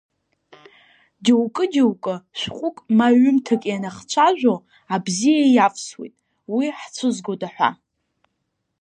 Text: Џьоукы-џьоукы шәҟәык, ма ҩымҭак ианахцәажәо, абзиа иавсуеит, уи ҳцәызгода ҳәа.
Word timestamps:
Џьоукы-џьоукы 1.23 2.15
шәҟәык, 2.39 2.77
ма 2.97 3.07
ҩымҭак 3.19 3.61
ианахцәажәо, 3.69 4.55
абзиа 4.95 5.45
иавсуеит, 5.55 6.13
уи 6.55 6.65
ҳцәызгода 6.79 7.47
ҳәа. 7.53 7.69